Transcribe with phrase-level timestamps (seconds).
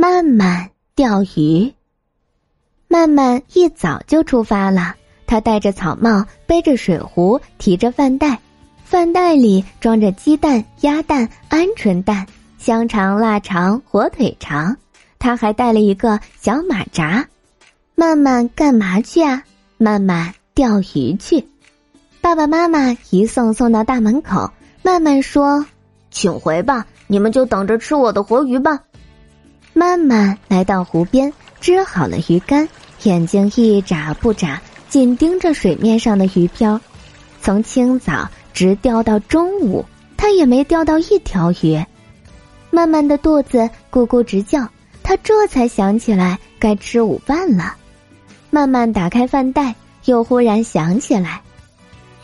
[0.00, 1.74] 慢慢钓鱼。
[2.88, 4.94] 慢慢一早就出发了，
[5.26, 8.38] 他戴着草帽，背着水壶，提着饭袋，
[8.82, 12.26] 饭袋里装着鸡蛋、鸭蛋、鹌鹑蛋、
[12.56, 14.74] 香肠、腊肠、火腿肠。
[15.18, 17.28] 他还带了一个小马扎。
[17.94, 19.42] 慢慢干嘛去啊？
[19.76, 21.46] 慢慢钓鱼去。
[22.22, 24.50] 爸爸妈妈一送送到大门口，
[24.82, 25.66] 慢慢说
[26.10, 28.80] ：“请回吧，你们就等着吃我的活鱼吧。”
[29.72, 32.68] 慢慢来到湖边，支好了鱼竿，
[33.04, 36.80] 眼睛一眨不眨，紧盯着水面上的鱼漂。
[37.40, 39.84] 从清早直钓到中午，
[40.16, 41.82] 他也没钓到一条鱼。
[42.70, 44.68] 慢慢的肚子咕咕直叫，
[45.02, 47.74] 他这才想起来该吃午饭了。
[48.50, 51.40] 慢慢打开饭袋，又忽然想起来，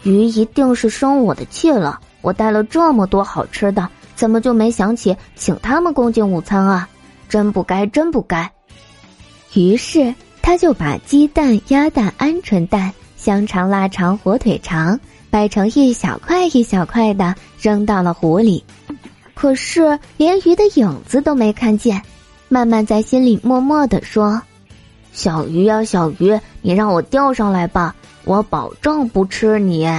[0.02, 2.00] 鱼一定是生我的气了。
[2.22, 6.88] 我带了这么多好吃的，怎么就没想起请他们共进午餐啊？
[7.28, 8.50] 真不该，真不该。
[9.54, 14.98] 于是他就把鸡蛋、鸭蛋、鹌鹑蛋、香肠、腊肠、火腿肠
[15.30, 18.62] 掰成一小块一小块的扔到了湖里，
[19.34, 22.00] 可是连鱼的影子都没看见。
[22.48, 24.40] 慢慢在心里默默的说
[25.12, 29.90] ：“小鱼呀，小鱼，你让我钓上来吧，我保证不吃你。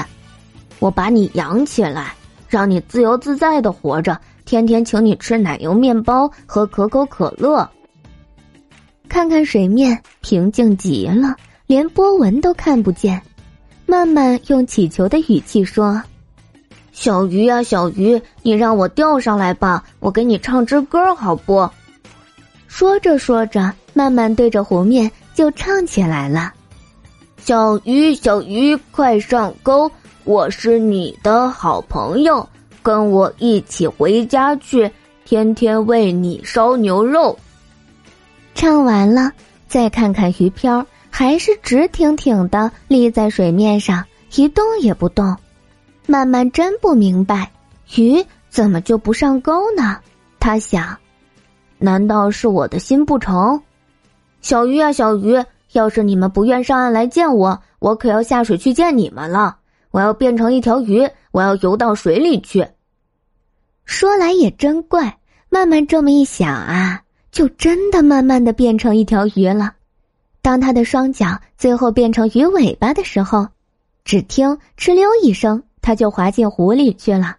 [0.80, 2.14] 我把你养起来，
[2.48, 7.70] 让你自由自在的活着。”天天请你吃奶油面包和可口可乐。
[9.10, 13.22] 看看水面平静极了，连波纹都看不见。
[13.86, 16.02] 慢慢用乞求的语气说
[16.94, 21.70] ：“小鱼呀，小鱼，你让我钓上来吧，我给你唱支歌好不？”
[22.70, 26.54] 说着说着，慢慢对着湖面就唱起来了
[27.44, 29.92] ：“小鱼，小鱼，快上钩，
[30.24, 32.48] 我是你的好朋友。”
[32.88, 34.90] 跟我一起回家去，
[35.26, 37.38] 天天为你烧牛肉。
[38.56, 39.30] 唱完了，
[39.68, 45.36] 再看看鱼漂，还是直挺挺的立在水面上，一动也不动。
[46.06, 47.52] 慢慢真不明白，
[47.98, 49.98] 鱼怎么就不上钩呢？
[50.40, 50.98] 他想，
[51.80, 53.62] 难道是我的心不成？
[54.40, 55.44] 小鱼啊，小鱼，
[55.74, 59.58] 要是你们不愿上岸来见我，我可要下水去见你们了。
[59.92, 62.66] 我要变成一条鱼，我要游到水里去。
[63.88, 65.18] 说来也真怪，
[65.48, 69.74] 慢慢这么一想啊，就真的慢慢的变成一条鱼了。
[70.42, 73.48] 当他的双脚最后变成鱼尾巴的时候，
[74.04, 77.38] 只听哧溜一声，他就滑进湖里去了。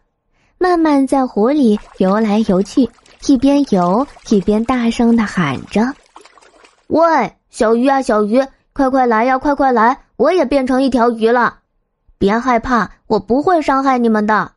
[0.56, 2.88] 慢慢在湖里游来游去，
[3.26, 5.92] 一边游一边大声的喊着
[6.88, 8.42] ：“喂，小鱼啊，小鱼，
[8.72, 10.00] 快快来呀，快快来！
[10.16, 11.59] 我也变成一条鱼了，
[12.16, 14.53] 别害怕，我不会伤害你们的。”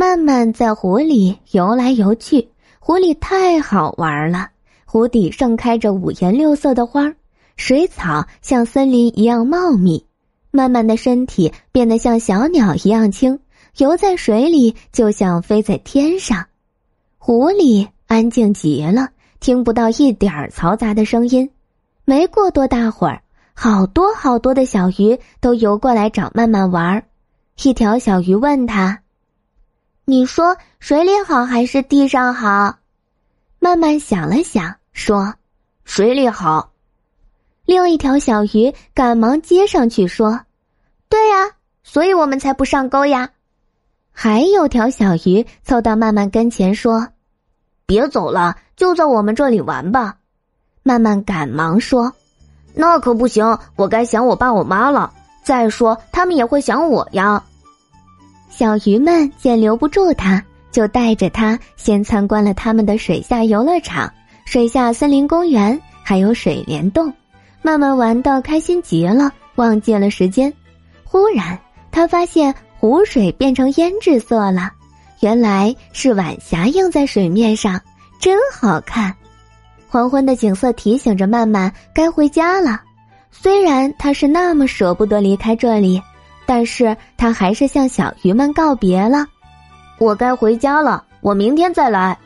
[0.00, 4.50] 慢慢在湖里游来游去，湖里太好玩了。
[4.84, 7.14] 湖底盛开着五颜六色的花，
[7.56, 10.06] 水草像森林一样茂密。
[10.52, 13.40] 慢慢的身体变得像小鸟一样轻，
[13.78, 16.46] 游在水里就像飞在天上。
[17.18, 19.08] 湖里安静极了，
[19.40, 21.50] 听不到一点儿嘈杂的声音。
[22.04, 23.22] 没过多大会儿，
[23.52, 27.02] 好多好多的小鱼都游过来找慢慢玩。
[27.64, 29.00] 一条小鱼问他。
[30.10, 32.78] 你说水里好还是地上好？
[33.58, 35.34] 慢慢想了想，说
[35.84, 36.70] ：“水里好。”
[37.66, 40.40] 另一条小鱼赶忙接上去说
[41.10, 41.50] ：“对呀，
[41.84, 43.28] 所以我们才不上钩呀。”
[44.10, 47.08] 还有条小鱼凑到慢慢跟前说
[47.84, 50.16] ：“别走了，就在我们这里玩吧。”
[50.82, 52.10] 慢慢赶忙说
[52.72, 55.12] ：“那可不行，我该想我爸我妈了。
[55.42, 57.44] 再说他们也会想我呀。”
[58.58, 60.42] 小鱼们见留不住他，
[60.72, 64.12] 就带着他先参观了他们的水下游乐场、
[64.46, 67.14] 水下森林公园，还有水帘洞，
[67.62, 70.52] 慢慢玩的开心极了，忘记了时间。
[71.04, 71.56] 忽然，
[71.92, 74.72] 他发现湖水变成胭脂色了，
[75.20, 77.80] 原来是晚霞映在水面上，
[78.18, 79.14] 真好看。
[79.86, 82.80] 黄昏的景色提醒着曼曼该回家了，
[83.30, 86.02] 虽然他是那么舍不得离开这里。
[86.48, 89.26] 但是他还是向小鱼们告别了，
[89.98, 92.18] 我该回家了，我明天再来。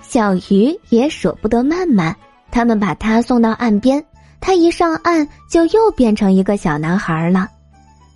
[0.00, 2.14] 小鱼也舍不得慢慢，
[2.52, 4.04] 他们把他送到岸边，
[4.40, 7.48] 他一上岸就又变成一个小男孩了。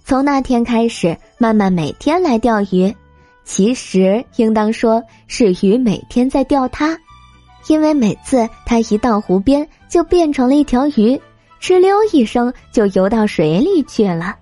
[0.04, 2.94] 从那天开始，慢慢每天来钓鱼，
[3.44, 6.96] 其实应当说是鱼每天在钓他，
[7.66, 11.20] 因为每次他一到湖边就变成了一条鱼，
[11.60, 14.36] 哧溜一声就游到水里去了。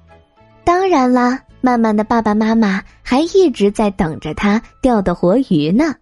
[0.65, 5.95] 当然啦，慢慢的爸爸妈妈还一直在等着他钓的活鱼呢。